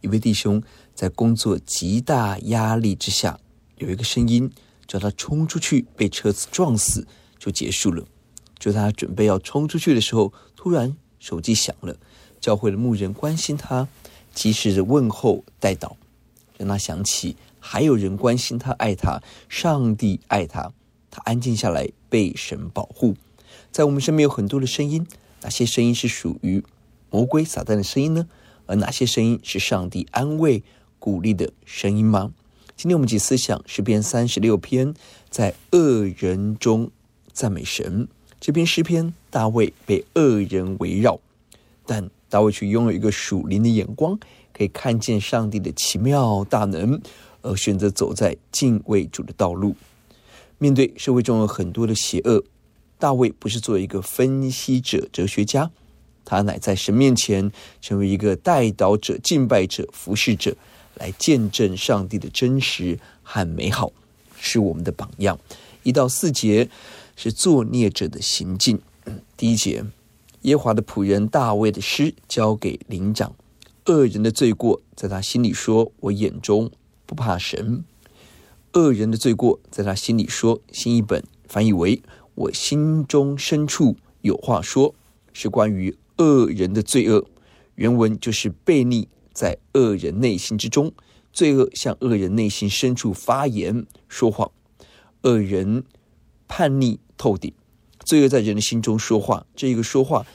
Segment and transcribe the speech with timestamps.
[0.00, 0.62] 一位弟兄
[0.94, 3.38] 在工作极大压力之下，
[3.76, 4.50] 有一个声音
[4.86, 7.06] 叫他冲出去，被车子撞死
[7.38, 8.04] 就结束了。
[8.58, 11.96] 就他准备要冲出去的时候，突然手机响了，
[12.40, 13.88] 教会的牧人关心他，
[14.34, 15.92] 及时的问候带祷，
[16.56, 17.36] 让他想起。
[17.60, 20.72] 还有人关心他、爱他，上帝爱他，
[21.10, 23.16] 他安静下来，被神保护。
[23.72, 25.06] 在我们身边有很多的声音，
[25.42, 26.64] 哪些声音是属于
[27.10, 28.26] 魔鬼撒旦的声音呢？
[28.68, 30.62] 而哪些声音是上帝安慰、
[30.98, 32.32] 鼓励的声音吗？
[32.76, 34.94] 今天我们解思想诗篇三十六篇，
[35.30, 36.90] 在恶人中
[37.32, 38.06] 赞美神。
[38.38, 41.18] 这篇诗篇，大卫被恶人围绕，
[41.86, 44.16] 但大卫却拥有一个属灵的眼光，
[44.52, 47.00] 可以看见上帝的奇妙大能。
[47.40, 49.76] 而选择走在敬畏主的道路，
[50.58, 52.44] 面对社会中有很多的邪恶，
[52.98, 55.70] 大卫不是做一个分析者、哲学家，
[56.28, 60.54] 他乃在神面前成为一个代祷者、敬拜者、服侍者，
[60.96, 63.90] 来见证上帝的真实和美好，
[64.38, 65.38] 是我们的榜样。
[65.84, 66.68] 一到四节
[67.16, 68.78] 是作孽者的行径。
[69.38, 69.82] 第一节，
[70.42, 73.34] 耶华的仆人大卫的诗交给灵长，
[73.86, 76.70] 恶人的罪过在他心里说：“我眼中。”
[77.06, 77.84] 不怕神，
[78.74, 80.60] 恶人的罪过在他心里说。
[80.70, 82.02] 新译本翻译为
[82.36, 84.94] ：“我心中深处有话说”，
[85.32, 87.24] 是关于恶人的罪恶。
[87.76, 90.92] 原文就是悖逆在恶人内心之中，
[91.32, 94.50] 罪恶向恶人内心深处发言说谎。
[95.22, 95.84] 恶人
[96.46, 97.52] 叛逆透顶，
[98.04, 99.46] 罪恶在人的心中说话。
[99.54, 100.26] 这一个说话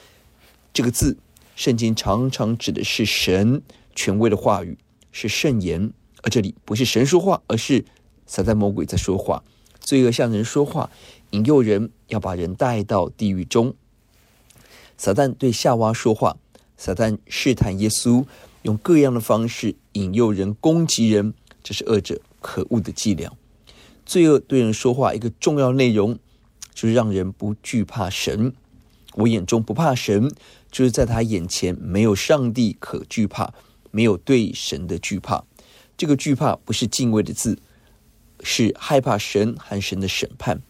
[0.73, 1.17] 这个字，
[1.55, 3.61] 圣经常常指的是神
[3.93, 4.77] 权威的话语，
[5.11, 5.91] 是圣言。
[6.21, 7.83] 而这里不是神说话，而是
[8.25, 9.43] 撒旦魔鬼在说话。
[9.81, 10.89] 罪恶向人说话，
[11.31, 13.75] 引诱人要把人带到地狱中。
[14.97, 16.37] 撒旦对夏娃说话，
[16.77, 18.25] 撒旦试探耶稣，
[18.61, 21.33] 用各样的方式引诱人攻击人，
[21.63, 23.31] 这是恶者可恶的伎俩。
[24.05, 26.19] 罪恶对人说话，一个重要内容
[26.73, 28.53] 就是让人不惧怕神。
[29.15, 30.31] 我眼中不怕神，
[30.71, 33.53] 就是在他眼前没有上帝可惧怕，
[33.91, 35.43] 没有对神的惧怕。
[35.95, 37.59] 这个惧怕不是敬畏的字，
[38.41, 40.61] 是害怕神和神的审判。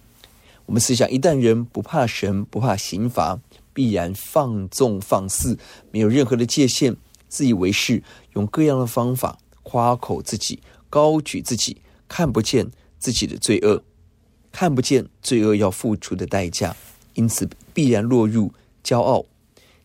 [0.65, 3.39] 我们思想，一旦人不怕神、不怕刑罚，
[3.73, 5.57] 必然放纵放肆，
[5.91, 6.95] 没有任何的界限，
[7.27, 8.03] 自以为是，
[8.33, 12.69] 用各样的方法夸口自己、高举自己，看不见
[12.99, 13.83] 自己的罪恶，
[14.51, 16.75] 看不见罪恶要付出的代价，
[17.15, 18.53] 因此必然落入
[18.83, 19.25] 骄傲，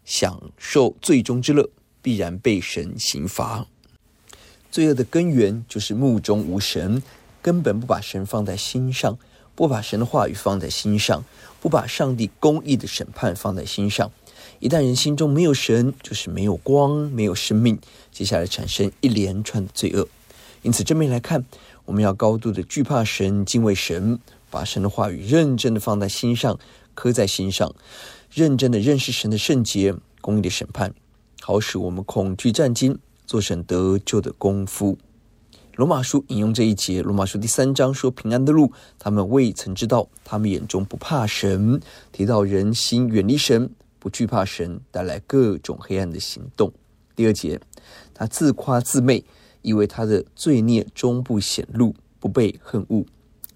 [0.05, 1.71] 享受最终之乐，
[2.03, 3.67] 必然被神刑罚。
[4.71, 7.03] 罪恶的根源就是目中无神，
[7.41, 9.19] 根本不把神放在心上，
[9.59, 11.25] 不把神的话语放在心上，
[11.61, 14.09] 不把上帝公义的审判放在心上。
[14.61, 17.77] 一旦人心中没有神，就是没有光，没有生命，
[18.13, 20.07] 接下来产生一连串的罪恶。
[20.63, 21.45] 因此，正面来看，
[21.87, 26.57] 我们要高度的惧怕神，敬畏神，把神的话语认真的放在心上，
[26.95, 27.75] 刻在心上，
[28.33, 30.95] 认真的认识神的圣洁、公义的审判，
[31.41, 32.97] 好使我们恐惧战兢。
[33.27, 34.97] 做神得救的功夫。
[35.79, 41.81] 罗马书引用这一节，罗马书第三章说：“平安的路，他们未曾知道；他们眼中不怕神。”
[42.11, 43.71] 提到人心远离神，
[44.01, 46.73] 不惧怕神，带来各种黑暗的行动。
[47.15, 47.61] 第二节，
[48.13, 49.25] 他自夸自媚，
[49.63, 53.05] 以为他的罪孽终不显露，不被恨恶。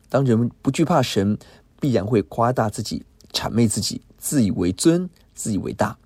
[0.09, 1.37] 当人们不惧怕神，
[1.81, 3.03] 必然会夸大自己，
[3.33, 5.99] 谄媚自己，自以为尊，自以为大。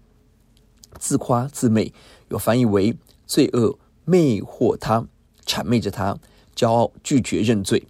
[0.99, 1.93] 自夸自媚，
[2.31, 2.97] 有翻译为。
[3.27, 5.07] 罪恶魅惑他，
[5.47, 6.19] 谄媚着他，
[6.55, 7.85] 骄傲拒绝认罪，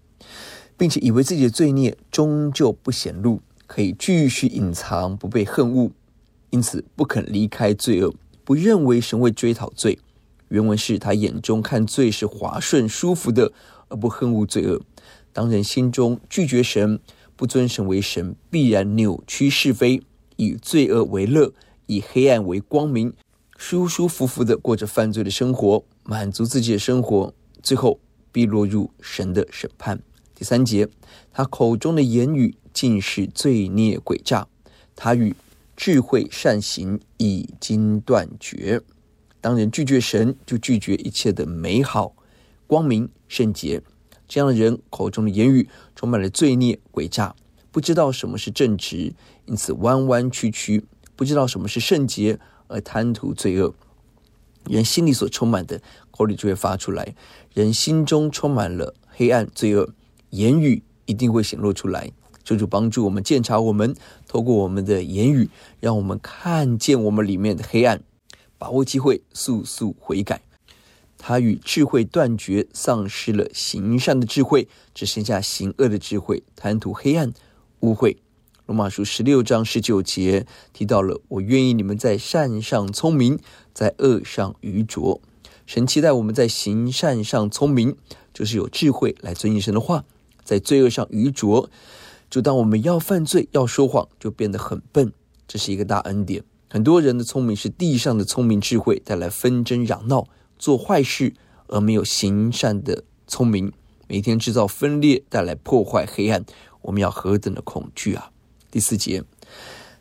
[0.76, 5.90] 并且以为自己的罪孽终究不显露，可以继续隐藏，不被恨恶，
[6.50, 8.14] 因此不肯离开罪恶，
[8.44, 9.98] 不认为神会追讨罪，
[10.48, 13.52] 原文是他眼中看罪是滑顺舒服的，
[13.88, 14.80] 而不恨恶罪恶。
[15.32, 17.00] 当人心中拒绝神，
[17.34, 20.02] 不尊神为神，必然扭曲是非，
[20.36, 21.52] 以罪恶为乐，
[21.86, 23.12] 以黑暗为光明，
[23.56, 27.34] 舒舒服服的过着犯罪的生活，满足自己的生活，
[27.66, 27.98] 最后
[28.30, 30.00] 必落入神的审判。
[30.36, 30.88] 第三节，
[31.32, 34.46] 他口中的言语尽是罪孽诡诈，
[34.94, 35.34] 他与
[35.76, 38.80] 智慧善行已经断绝。
[39.40, 42.14] 当人拒绝神，就拒绝一切的美好、
[42.68, 43.82] 光明、圣洁。
[44.28, 47.34] 这样的人口中的言语充满了罪孽诡诈，
[47.72, 49.12] 不知道什么是正直，
[49.46, 50.84] 因此弯弯曲曲；
[51.16, 53.74] 不知道什么是圣洁，而贪图罪恶。
[54.68, 55.80] 人心里所充满的，
[56.16, 57.14] 口里就会发出来。
[57.52, 59.92] 人心中充满了黑暗、罪恶。
[60.30, 62.10] 言语一定会显露出来，
[62.42, 63.94] 求主帮助我们鉴察我们，
[64.26, 65.48] 透过我们的言语，
[65.80, 68.02] 让我们看见我们里面的黑暗，
[68.58, 70.42] 把握机会，速速悔改。
[71.16, 77.32] 他与智慧断绝，丧失了行善的智慧，只剩下行恶的智慧，贪图黑暗、
[77.80, 78.16] 污秽。
[78.66, 83.38] 罗马书十六章十九节提到了：我愿意你们在善上聪明，
[83.72, 85.22] 在恶上愚拙。
[85.66, 87.96] 神期待我们在行善上聪明，
[88.32, 90.04] 就是有智慧来遵行神的话。
[90.44, 91.68] 在罪恶上愚拙，
[92.30, 95.12] 就当我们要犯罪、要说谎，就变得很笨。
[95.48, 96.44] 这是一个大恩典。
[96.70, 101.34] 很多人的聪明是地上的聪明智慧带来纷争嚷闹、做坏事，
[101.66, 103.72] 而没有行善的聪明，
[104.06, 106.44] 每天制造分裂，带来破坏、黑暗。
[106.82, 108.30] 我们要何等的恐惧啊！
[108.70, 109.24] 第四节，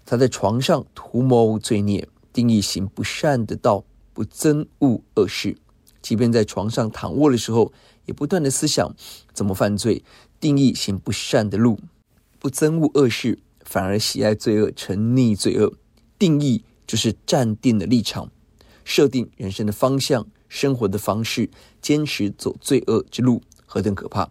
[0.06, 3.84] 他在床上图谋罪孽，定义行不善的道，
[4.16, 5.58] 不憎恶恶事。
[6.02, 7.74] 即便在床上躺卧的时候，
[8.06, 8.96] 也不断的思想
[9.34, 10.04] 怎么犯罪。
[10.40, 11.80] 定义行不善的路，
[12.40, 15.74] 不憎恶恶事，反而喜爱罪恶，沉溺罪恶。
[16.18, 18.32] 定义就是站定的立场，
[18.84, 21.50] 设定人生的方向、生活的方式，
[21.82, 24.30] 坚持走罪恶之路，何等可怕！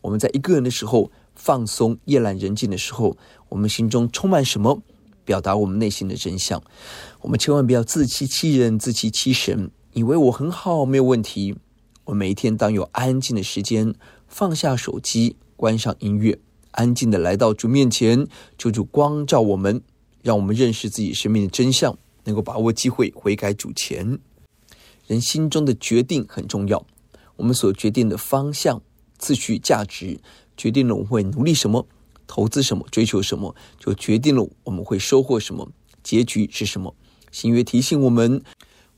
[0.00, 3.18] 我们在一个人的时候，放松、夜阑人静的时候，
[3.50, 4.82] 我们心中充满什么？
[5.24, 6.62] 表达我们内心的真相。
[7.20, 11.56] 我们千万不要自欺欺人、自欺欺神，以为我很好，没有问题。
[12.04, 13.94] 我每一天当有安静的时间。
[14.26, 16.36] 放下手机，关上音乐，
[16.72, 18.26] 安静的来到主面前，
[18.58, 19.80] 求主光照我们，
[20.22, 24.18] 让我们认识自己生命的真相，能够把握机会悔改主前。
[25.06, 26.84] 人心中的决定很重要，
[27.36, 28.82] 我们所决定的方向、
[29.20, 30.18] 次序、价值，
[30.56, 31.86] 决定了我们会努力什么、
[32.26, 35.70] 投资什么、追求什么，就决定了我们会收获什么，
[36.02, 36.94] 结局是什么。
[37.30, 38.42] 新约提醒我们，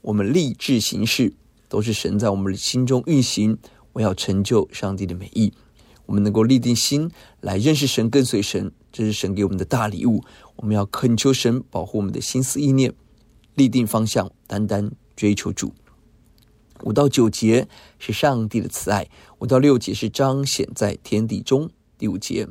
[0.03, 1.33] 我们立志行事，
[1.69, 3.59] 都是神在我们的心中运行。
[3.93, 5.55] 我要成就上帝的美意，
[6.05, 10.23] 我们能够立定心来认识神、跟随神，这是神给我们的大礼物。
[10.57, 12.93] 我们要恳求神保护我们的心思意念，
[13.55, 15.73] 立定方向，单单追求主。
[16.83, 17.67] 五到九节
[17.99, 19.09] 是上帝的慈爱，
[19.39, 21.71] 五到六节是彰显在天地中。
[21.97, 22.47] 第五节，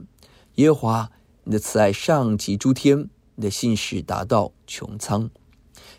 [0.55, 1.11] 耶和华，
[1.43, 5.29] 你的慈爱上及诸天，你的信实达到穹苍。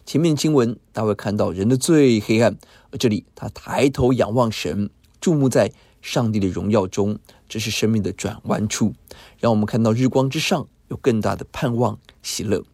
[0.06, 2.56] 前面经文大卫看到人的罪黑暗，
[2.90, 4.88] 而这里他抬头仰望神。
[5.20, 8.94] 注目在上帝的荣耀中，这是生命的转弯处，
[9.38, 12.64] 让我们看到日光之上有更大的盼望、喜乐。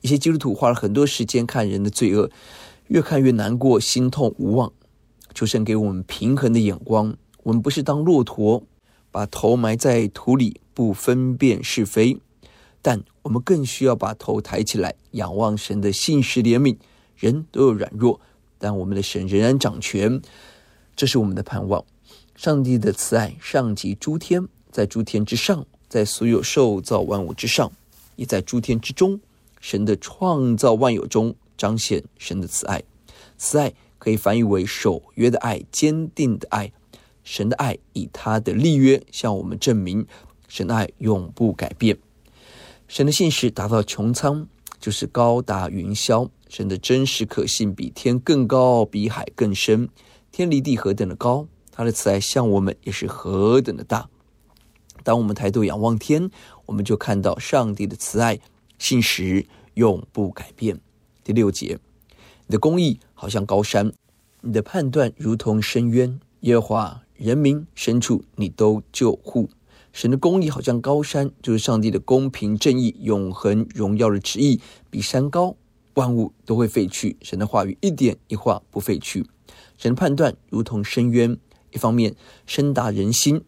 [0.00, 2.30] 一些基督徒花了很多时间看人的罪恶，
[2.88, 4.72] 越看越难过，心痛无望。
[5.32, 7.14] 求神给我们平衡的眼光，
[7.44, 8.64] 我们不是当骆驼，
[9.12, 12.18] 把头埋在土里，不分辨是非，
[12.80, 16.76] 但我们更需要把头抬起来，仰望神的信实怜悯。
[17.14, 18.20] 人都有软弱，
[18.58, 20.20] 但我们的神仍然掌权。
[20.96, 21.84] 这是我们的盼望。
[22.34, 27.70] 上帝的慈爱上及诸天，在诸天之上，在所有受造万物之上，
[28.16, 29.20] 也在诸天之中。
[29.60, 32.82] 神的创造万有中彰显神的慈爱。
[33.38, 36.72] 慈爱可以翻译为守约的爱、坚定的爱。
[37.24, 40.06] 神的爱以他的立约向我们证明，
[40.48, 41.96] 神的爱永不改变。
[42.88, 44.46] 神的信实达到穹苍，
[44.80, 46.28] 就是高达云霄。
[46.48, 49.88] 神的真实可信比天更高，比海更深。
[50.30, 54.08] 天离地何等的高，他的慈爱向我们也是何等的大。
[55.02, 56.30] 当我们抬头仰望天，
[56.66, 58.38] 我们就看到上帝的慈爱，
[58.78, 60.78] 信实永不改变。
[61.24, 61.78] 第六节，
[62.46, 63.92] 你的公义好像高山，
[64.42, 66.20] 你的判断如同深渊。
[66.40, 69.48] 耶和华，人民深处你都救护。
[69.92, 74.60] 神的公义好像高山，就是上帝的公平正义、永恒荣耀的旨意，
[74.90, 75.54] 比山高，
[75.94, 79.24] 万物都会废去，神的话语一点一画不废去。
[79.78, 81.38] 神的判断如同深渊，
[81.70, 83.40] 一方面深达人心，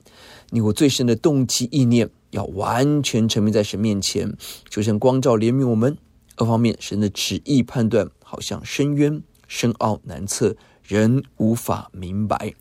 [0.51, 4.37] 你我最深的动机意念要完全沉迷在神面前，
[4.71, 5.97] 求神光照怜悯我们；
[6.37, 10.55] 二方面，神的旨意判断好像深渊，深奥难测，
[10.85, 12.55] 人无法明白。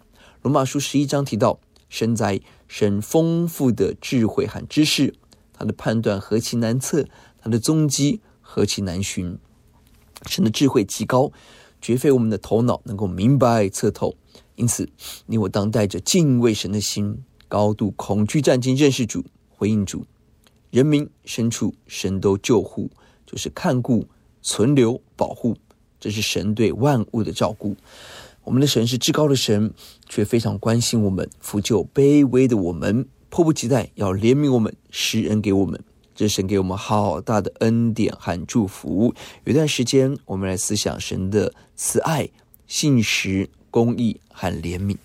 [0.44, 1.58] 罗马书十一章提到，
[1.88, 5.16] 神在神丰富的智慧和知识，
[5.54, 7.08] 他的判断何其难测，
[7.40, 9.40] 他的踪迹何其难寻。
[10.26, 11.32] 神的智慧极高，
[11.82, 14.18] 绝非我们的头脑能够明白测透。
[14.56, 14.90] 因此，
[15.28, 20.06] 你我当带着敬畏神的心，高度恐惧战兢认识主，回应主。
[20.72, 22.92] 人民身处，神都救护，
[23.26, 24.06] 就是看顾、
[24.42, 25.56] 存留、保护，
[26.02, 27.78] 这是神对万物的照顾。
[28.44, 29.74] 我们的神是至高的神，
[30.08, 35.80] 却非常关心我们，扶救卑微的我们，迫不及待要怜悯我们，施恩给我们。
[36.16, 39.14] 这神给我们好大的恩典和祝福。
[39.46, 42.30] 有段时间，我们来思想神的慈爱、
[42.68, 43.50] 信实。
[43.74, 44.96] 公义和怜悯。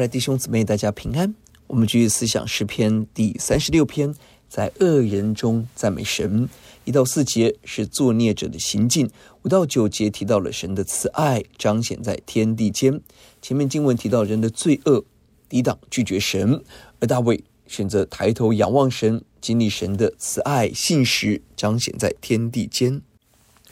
[0.00, 1.34] 来弟兄姊妹，大家平安。
[1.66, 4.14] 我们继续思想诗篇第三十六篇，
[4.48, 6.48] 在恶人中赞美神。
[6.86, 9.10] 一到四节是作孽者的行径，
[9.42, 12.98] 五到九节提到了神的慈爱彰显在天地间。
[13.42, 15.04] 前面经文提到人的罪恶，
[15.50, 16.64] 抵挡拒绝神，
[17.00, 23.02] 而大卫选择抬头仰望神，经历神的慈爱信实彰显在天地间。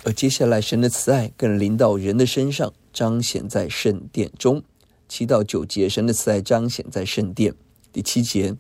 [0.05, 4.63] 而接下来神的慈爱更临到人的身上，彰显在圣殿中。
[5.09, 7.55] 七到九节，神的慈爱彰显在圣殿。
[7.93, 8.55] 第七节，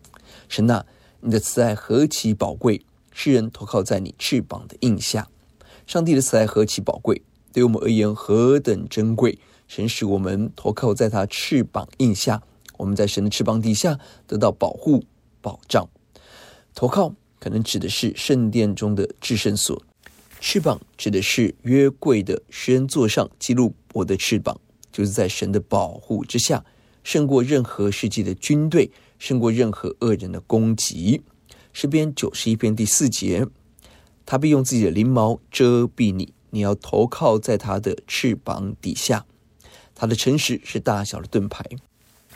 [0.49, 0.87] 神啊，
[1.21, 5.28] 你的慈爱何其宝贵，世人投靠在你翅膀的印下。
[5.87, 9.38] 上帝的慈爱何其宝贵，对我们而言何等珍贵。
[9.67, 12.43] 神使我们投靠在他翅膀印下，
[12.78, 15.05] 我们在神的翅膀底下得到保护
[15.43, 15.87] 保障。
[16.75, 19.83] 投靠可能指的是圣殿中的至圣所，
[20.40, 24.59] 翅膀指的是约柜的施恩座上记录我的翅膀。
[24.99, 26.64] 就是在神的保护之下，
[27.05, 28.90] 胜过任何世界的军队，
[29.21, 31.23] 胜过任何恶人的攻击。
[31.73, 33.47] 诗篇九十一篇第四节，
[34.26, 39.25] 他必用自己的翎毛遮蔽你，你要投靠在他的翅膀底下。
[39.95, 41.64] 他的诚实是大小的盾牌。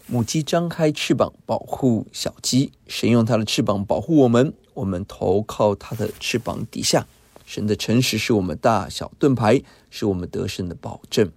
[0.07, 7.09] 母鸡张开翅膀保护小鸡，神用他的翅膀保护我们，我们投靠他的翅膀底下。
[7.45, 11.33] 神的诚实是我们大小盾牌，是我们得胜的保证。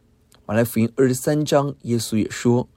[0.47, 2.69] 马来福音二十三章，耶稣也说：“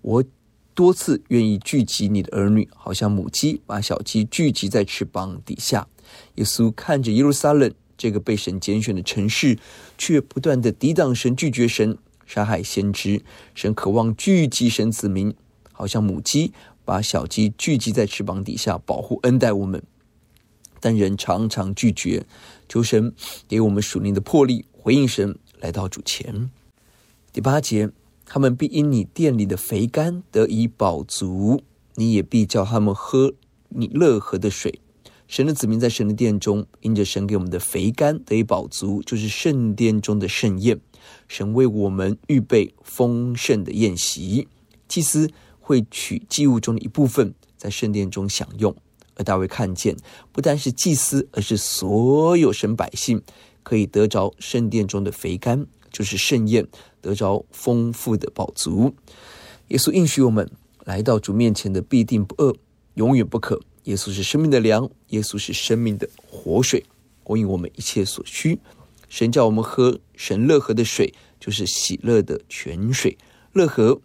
[0.00, 0.24] 我
[0.72, 5.86] 多次愿意聚集你的儿女，好像母鸡把小鸡聚集在翅膀底下。”
[6.36, 9.58] 耶稣看着耶路撒冷这个被神拣选的城市，
[9.98, 13.22] 却不断的抵挡神，拒绝神，杀害先知。
[13.54, 15.34] 神渴望聚集神子民，
[15.72, 16.54] 好像母鸡
[16.86, 19.82] 把小鸡聚集在翅膀底下，保护恩待我们。
[20.80, 22.24] 但人常常拒绝，
[22.66, 23.14] 求神
[23.46, 26.50] 给我们属灵的魄力，回应神，来到主前。
[27.34, 27.90] 第八节，
[28.24, 31.60] 他们必因你殿里的肥甘得以饱足，
[31.96, 33.34] 你也必叫他们喝
[33.70, 34.78] 你乐河的水。
[35.26, 40.80] 神的子民在神的殿中，因着神给我们的肥甘得以饱足，就是圣殿中的盛宴。
[41.26, 44.46] 神为我们预备丰盛的宴席，
[44.86, 48.76] 祭司会取祭物中的一部分，在圣殿中享用。
[49.16, 49.96] 而大卫看见，
[50.30, 53.20] 不单是祭司，而是所有神百姓
[53.64, 56.66] 可以得着圣殿中的肥甘，就是盛宴，
[57.00, 58.92] 得着丰富的宝足。
[59.68, 60.50] 耶稣应许我们，
[60.84, 62.52] 来到主面前的必定不饿，
[62.94, 63.60] 永远不渴。
[63.84, 66.84] 耶稣是生命的粮，耶稣是生命的活水，
[67.22, 68.58] 供应我们一切所需。
[69.08, 73.16] 神叫我们喝神乐河的水，就是喜乐的泉水。
[73.52, 74.00] 乐河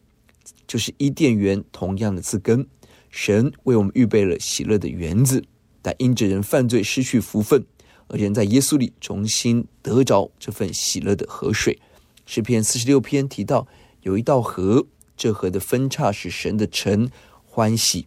[0.68, 2.68] 就是伊甸园同样的字根。
[3.10, 5.44] 神为我们预备了喜乐的园子，
[5.82, 7.66] 但因着人犯罪失去福分，
[8.10, 11.80] 而人在耶稣里重新得着这份喜乐的河水。
[12.26, 13.68] 诗篇四十六篇提到
[14.02, 14.86] 有一道河，
[15.16, 17.10] 这河的分叉使神的城
[17.46, 18.06] 欢喜。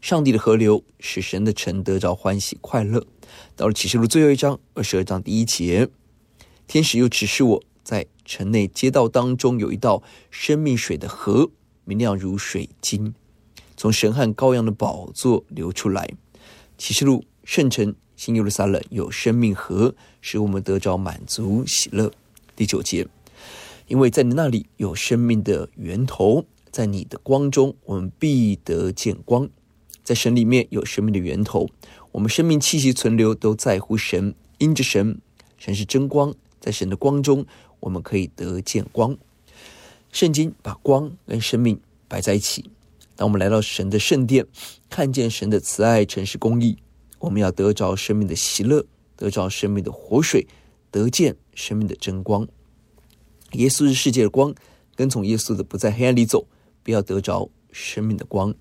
[0.00, 3.06] 上帝的河流使神的城得着欢喜快乐。
[3.56, 5.88] 到了启示录最后一章二十二章第一节，
[6.66, 11.50] 天使又指示我在城内街道当中有一道生命水的河，
[11.84, 13.14] 明亮如水晶。
[13.76, 16.08] 从神和羔羊的宝座流出来，
[16.78, 22.10] 启示录圣城新耶路撒冷有生命河，使我们得着满足喜乐。
[22.56, 23.06] 第九节，
[23.86, 29.48] 因为在你那里有生命的源头，在你的光中我们必得见光。
[30.02, 31.68] 在神里面有生命的源头，
[32.12, 35.20] 我们生命气息存留都在乎神，因着神，
[35.58, 37.44] 神是真光，在神的光中
[37.80, 39.16] 我们可以得见光。
[40.10, 42.70] 圣经把光跟生命摆在一起。
[43.16, 44.46] 当我们来到神的圣殿，
[44.88, 46.78] 看见神的慈爱、诚实、公义，
[47.18, 48.84] 我们要得着生命的喜乐，
[49.16, 50.46] 得着生命的活水，
[50.90, 52.46] 得见生命的真光。
[53.52, 54.54] 耶稣是世界的光，
[54.94, 56.46] 跟从耶稣的不在黑暗里走，
[56.82, 58.54] 不要得着生命的光。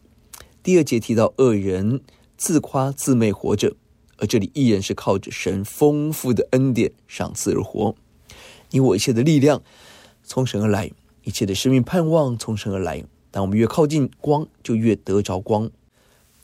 [0.63, 2.01] 第二节提到恶人
[2.37, 3.75] 自夸自媚活着，
[4.17, 7.95] 而这里依然是靠着神丰富的恩典赏赐而活。
[8.71, 9.61] 你我一切的力量
[10.23, 10.91] 从神而来，
[11.23, 13.03] 一切的生命盼望从神而来。
[13.31, 15.69] 当我们越靠近光，就越得着光。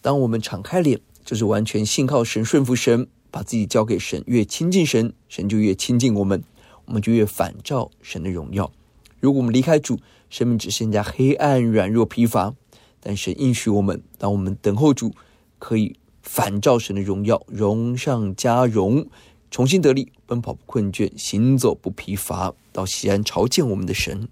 [0.02, 6.44] 当我们敞开脸，就是完全信靠神、顺服神，把自己交给神，越亲近神，神就越亲近我们，
[6.86, 8.72] 我们就越反照神的荣耀。
[9.20, 12.54] 如果我们离开主，生命只剩下黑暗、软弱、疲乏。
[13.00, 15.14] 但神应许我们，当我们等候主，
[15.58, 19.08] 可以反照神的荣耀，荣上加荣，
[19.50, 24.28] 重新得力，奔跑不困倦，行走不疲乏，到西安朝见我们的神。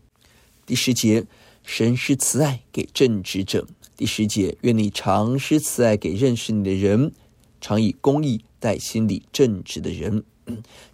[0.66, 1.26] 第十节。
[1.62, 3.68] 神施慈爱给正直者。
[4.00, 7.12] 第十节，愿你常施慈爱给认识你的人，
[7.60, 10.24] 常以公义待心里正直的人。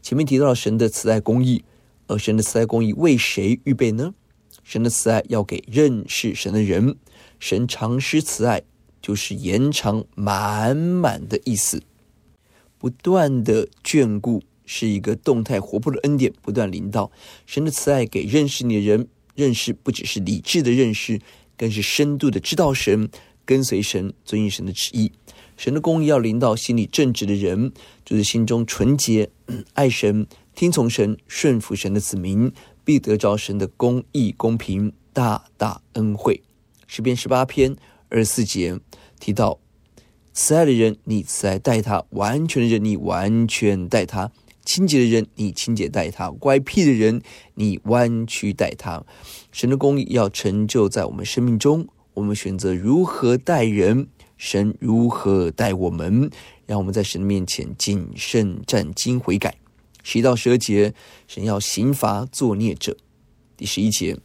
[0.01, 1.63] 前面提到了神的慈爱公义，
[2.07, 4.15] 而神的慈爱公义为谁预备呢？
[4.63, 6.97] 神的慈爱要给认识神的人。
[7.37, 8.63] 神常施慈爱，
[8.99, 11.83] 就是延长满满的意思，
[12.79, 17.11] 不断的眷顾，是一个动态活泼的恩典，不断临到
[17.45, 19.07] 神的慈爱给认识你的人。
[19.35, 21.19] 认识不只是理智的认识，
[21.57, 23.09] 更是深度的知道神、
[23.45, 25.11] 跟随神、遵行神的旨意。
[25.57, 27.71] 神的公义要临到心里正直的人，
[28.03, 29.29] 就是心中纯洁、
[29.73, 32.51] 爱神、听从神、顺服神的子民，
[32.83, 36.41] 必得着神的公义、公平、大大恩惠。
[36.87, 37.75] 诗篇十八篇
[38.09, 38.77] 二十四节
[39.19, 39.59] 提到：
[40.33, 44.31] 慈爱的人，你慈爱待他；完全的人，你完全待他。
[44.65, 47.21] 清洁的人，你清洁待他；乖僻的人，
[47.53, 49.01] 你弯曲待他。
[49.51, 56.29] 神的公义要成就在我们生命中，我们选择如何待人，神如何待我们，
[56.65, 59.55] 让我们在神的面前谨慎战兢悔改。
[60.03, 60.93] 十一到十二节，
[61.27, 62.97] 神要刑罚作孽者。
[63.55, 64.17] 第十一节，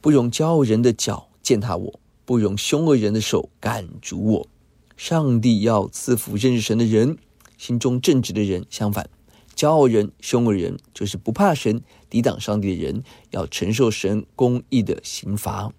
[0.00, 4.48] 不容骄傲人的脚践踏我，不容凶恶人的手赶逐我。
[4.96, 7.18] 上帝要赐福认识神的人，
[7.58, 8.64] 心中正直的人。
[8.70, 9.08] 相反。
[9.54, 15.72] 骄傲人、凶恶人，就是不怕神、抵挡上帝的人，要承受神公义的刑罚。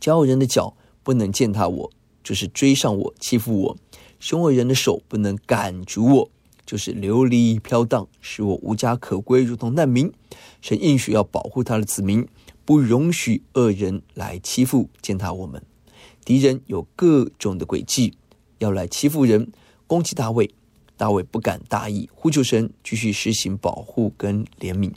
[0.00, 1.90] 骄傲人的脚不能践踏我，
[2.22, 3.76] 就是追上我，欺负我；
[4.18, 6.30] 凶恶人的手不能赶逐我，
[6.64, 10.12] 就是流离飘荡，使我无家可归，如同难民。
[10.60, 12.26] 神应许要保护他的子民，
[12.64, 15.62] 不容许恶人来欺负践踏我们。
[16.24, 18.14] 敌人有各种的诡计，
[18.58, 19.50] 要来欺负人，
[19.86, 20.50] 攻击大卫。
[21.00, 24.92] 大卫不敢大意，呼求神继续施行保护跟怜悯。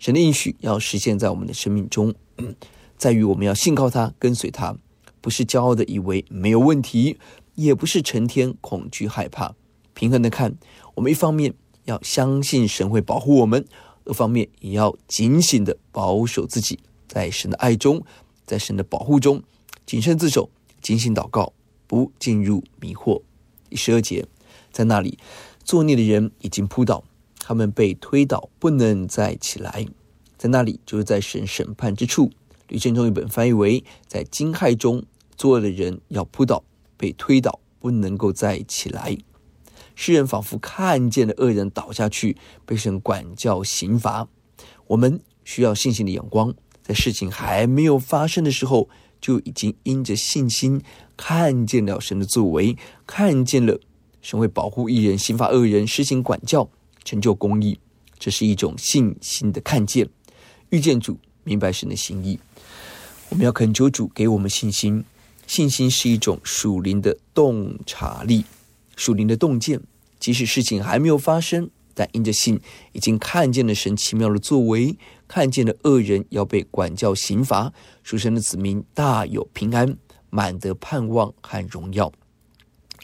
[0.00, 2.12] 神的应许要实现在我们的生命中，
[2.98, 4.76] 在于我们要信靠他，跟随他，
[5.20, 7.18] 不是骄傲的以为没有问题，
[7.54, 9.54] 也不是成天恐惧害怕。
[9.94, 10.56] 平衡的看，
[10.96, 13.64] 我们一方面要相信神会保护我们，
[14.06, 18.04] 二方面也要警醒的保守自己，在神的爱中，
[18.44, 19.40] 在神的保护中，
[19.86, 20.50] 谨慎自守，
[20.82, 21.52] 警醒祷告，
[21.86, 23.22] 不进入迷惑。
[23.70, 24.26] 第十二节。
[24.70, 25.18] 在那里，
[25.64, 27.02] 作孽的人已经扑倒，
[27.38, 29.86] 他们被推倒，不能再起来。
[30.36, 32.30] 在那里，就是在神审判之处。
[32.68, 35.02] 吕振中译本翻译为：在惊骇中，
[35.36, 36.62] 作恶的人要扑倒，
[36.96, 39.16] 被推倒，不能够再起来。
[39.94, 44.28] 诗人仿佛看见了恶人倒下去，被神管教刑罚。
[44.86, 48.88] 我们需要信心的眼光，在事情还没有发生的时候，
[49.20, 50.80] 就已经因着信心
[51.16, 52.76] 看见了神的作为，
[53.06, 53.80] 看见了。
[54.20, 56.68] 神会保护一人，刑罚恶人，施行管教，
[57.04, 57.78] 成就公义。
[58.18, 60.08] 这是一种信心的看见，
[60.70, 62.38] 遇见主，明白神的心意。
[63.28, 65.04] 我们要恳求主给我们信心。
[65.46, 68.44] 信心是一种属灵的洞察力，
[68.96, 69.80] 属灵的洞见。
[70.20, 72.60] 即使事情还没有发生，但因着信，
[72.92, 74.94] 已经看见了神奇妙的作为，
[75.26, 79.96] 看见了恶人要被管教刑罚，属神的子民大有平安，
[80.28, 82.12] 满得盼望和荣耀。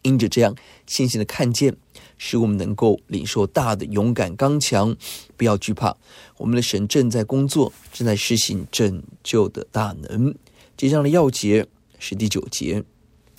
[0.05, 0.55] 因着这样
[0.87, 1.77] 信心的看见，
[2.17, 4.97] 使我们能够领受大的勇敢刚强，
[5.37, 5.97] 不要惧怕。
[6.37, 10.35] 我们的神正在工作，正在施行拯救的大能。
[10.77, 11.67] 这章的要节
[11.99, 12.85] 是第九节，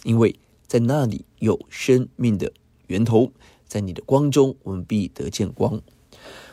[0.04, 0.36] 因为
[0.67, 2.51] 在那里有生命的
[2.88, 3.32] 源头，
[3.67, 5.82] 在你的光中，我们必得见光。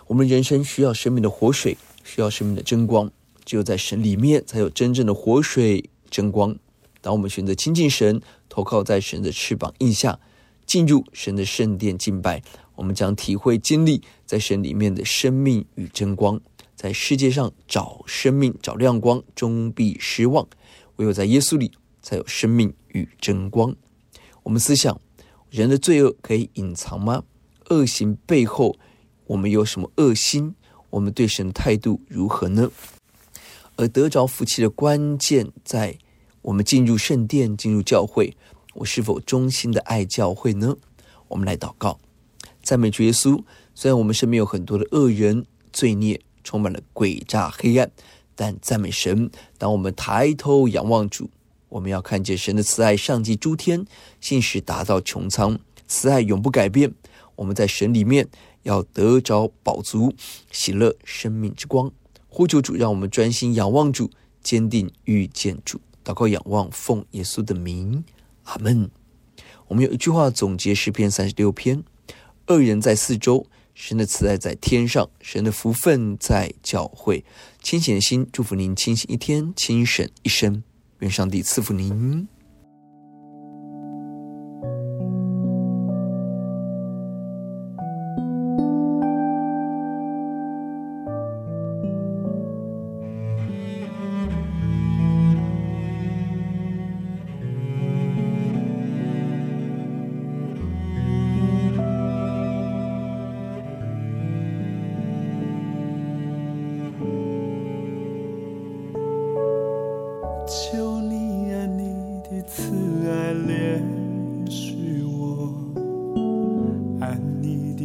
[0.08, 3.10] 我们人生需要生命的活水，需要生命的真光，
[3.46, 6.54] 只有在神里面，才有真正的活水真光。
[7.00, 8.20] 当我们选择亲近神，
[8.52, 10.20] 投靠在神的翅膀印下，
[10.66, 12.42] 进入神的圣殿敬拜，
[12.74, 16.38] 我们将体会经历在神里面的生命与真光。
[16.76, 20.44] 在世界上找生命、找亮光，终必失望；
[20.96, 23.74] 唯有在耶稣里，才有生命与真光。
[24.42, 25.00] 我们思想，
[25.48, 27.24] 人的罪恶可以隐藏吗？
[27.70, 28.76] 恶行背后，
[29.28, 30.54] 我们有什么恶心？
[30.90, 32.70] 我们对神的态度如何呢？
[33.76, 35.96] 而得着福气的关键在。
[36.42, 38.36] 我们进入圣殿，进入教会，
[38.74, 40.76] 我是否衷心的爱教会呢？
[41.28, 42.00] 我们来祷告，
[42.62, 43.40] 赞美主耶稣。
[43.74, 47.90] 虽然我们身边有很多的恶人、罪孽，充满了诡诈黑暗，
[48.34, 49.30] 但赞美神。
[49.56, 51.30] 当我们抬头仰望主，
[51.68, 53.86] 我们要看见神的慈爱上济诸天，
[54.20, 56.92] 信使达到穹苍，慈爱永不改变。
[57.36, 58.28] 我们在神里面
[58.64, 60.12] 要得着宝足
[60.50, 61.90] 喜乐生命之光。
[62.28, 64.10] 呼求主，让我们专心仰望主，
[64.42, 65.80] 坚定遇见主。
[66.04, 68.04] 祷告、仰望，奉耶稣的名，
[68.44, 68.90] 阿门。
[69.68, 71.82] 我们有一句话总结诗篇三十六篇：
[72.48, 77.24] 恶人在四周，神的慈爱在天上，神的福分在教会。
[77.62, 80.62] 清醒的心，祝福您清醒一天，清醒一生。
[80.98, 82.28] 愿上帝赐福您。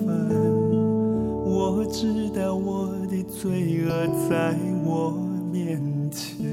[1.46, 5.14] 我知道我的罪恶在我
[5.52, 6.48] 面前，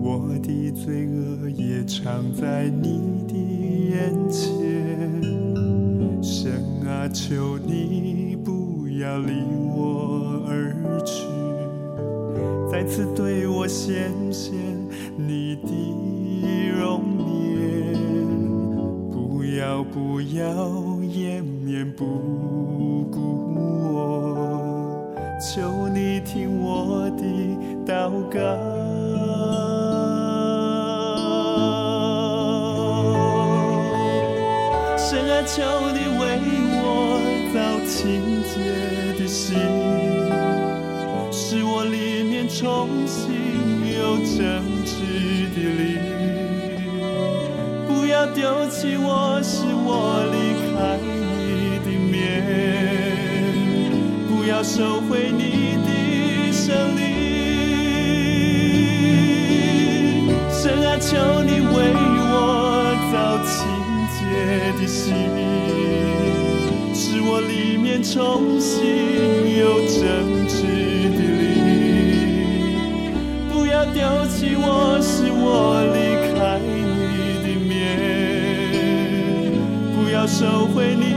[0.00, 3.34] 我的罪恶也藏在你的
[3.90, 4.44] 眼前。
[6.22, 6.52] 神
[6.86, 9.32] 啊，求你不要离
[9.74, 10.74] 我而
[11.04, 11.26] 去，
[12.70, 14.73] 再次对我显现。
[19.94, 20.42] 不要
[21.04, 22.04] 掩面不
[23.12, 23.16] 顾
[23.94, 27.22] 我，求你听我的
[27.86, 28.40] 祷告。
[34.98, 36.22] 深爱求你为
[36.82, 36.82] 我
[37.54, 38.52] 造清洁
[39.16, 39.56] 的心，
[41.30, 43.30] 使我里面重新
[43.96, 46.02] 有正直的灵，
[48.24, 52.16] 要丢弃我，使我离开你的面，
[54.26, 55.88] 不要收回你的
[56.50, 57.02] 胜利。
[60.50, 63.52] 神啊，求你为我造清
[64.16, 64.16] 洁
[64.80, 65.12] 的心，
[66.94, 68.74] 使我里面重新
[69.58, 70.64] 有真挚
[71.12, 71.52] 的灵。
[73.52, 73.84] 不要。
[73.92, 75.84] 丢弃我，使我
[80.34, 81.13] 收回你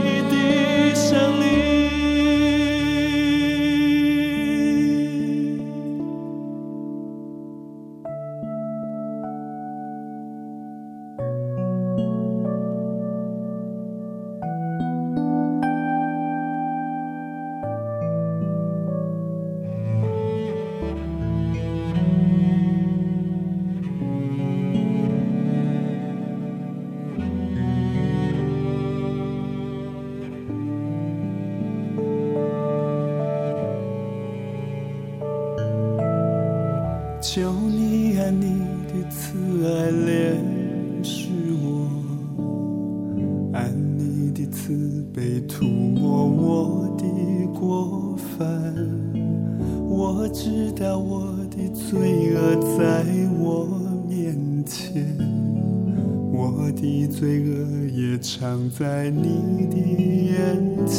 [58.68, 59.76] 在你的
[60.32, 60.36] 眼
[60.86, 60.98] 前。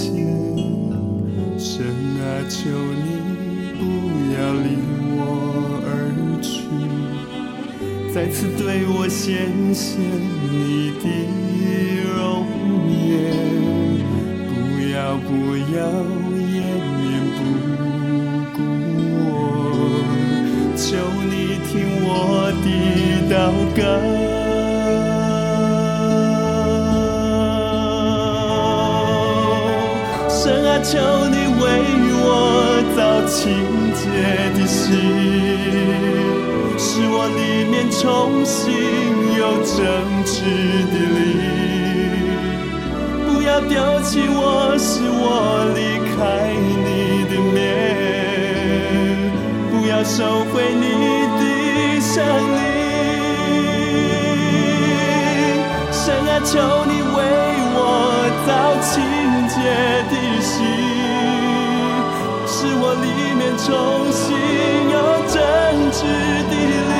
[1.57, 3.07] 神啊，求你
[3.77, 3.81] 不
[4.33, 4.65] 要离
[5.15, 5.19] 我
[5.85, 5.87] 而
[6.41, 6.49] 去。
[8.13, 11.05] 再次对我显现你的
[12.15, 12.17] 容
[12.89, 12.97] 颜，
[14.47, 14.49] 不
[14.91, 15.29] 要不
[15.75, 15.77] 要
[16.55, 16.57] 掩
[16.97, 17.39] 面不
[18.55, 18.57] 顾
[19.15, 19.27] 我，
[20.75, 20.87] 求
[21.29, 21.31] 你
[21.67, 21.71] 听
[22.03, 22.09] 我
[22.63, 22.67] 的
[23.29, 23.37] 祷
[23.77, 24.18] 告。
[30.83, 30.97] 求
[31.29, 31.63] 你为
[32.21, 32.27] 我
[32.95, 33.37] 造清
[33.93, 34.01] 洁
[34.57, 34.85] 的心。
[36.77, 38.01] 使我里面重
[38.45, 38.71] 新
[39.37, 39.77] 又正
[40.23, 40.39] 直
[40.91, 41.19] 的灵，
[43.27, 46.17] 不要丢弃我，使我离开
[46.55, 46.87] 你
[47.29, 47.57] 的面，
[49.69, 50.85] 不要收回你
[51.37, 51.41] 的
[51.99, 52.15] 胜
[52.55, 52.57] 利。
[55.91, 57.17] 神啊，求你为
[57.75, 57.77] 我
[58.47, 58.49] 造
[58.81, 58.87] 清
[59.49, 59.55] 洁
[60.09, 60.13] 的
[62.47, 63.67] 是我里面重
[64.11, 64.25] 新
[64.89, 65.37] 又真
[65.91, 66.01] 挚
[66.49, 66.53] 的
[66.89, 66.93] 你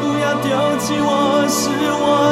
[0.00, 1.08] 不要丢弃我
[1.48, 2.29] 是我